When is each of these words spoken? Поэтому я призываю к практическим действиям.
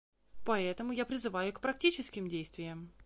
Поэтому 0.45 0.93
я 0.93 1.05
призываю 1.05 1.53
к 1.53 1.61
практическим 1.61 2.27
действиям. 2.27 2.91